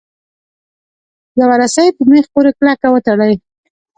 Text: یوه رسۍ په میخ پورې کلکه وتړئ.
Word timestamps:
یوه 1.39 1.55
رسۍ 1.61 1.87
په 1.97 2.03
میخ 2.09 2.25
پورې 2.33 2.51
کلکه 2.59 2.87
وتړئ. 2.91 3.33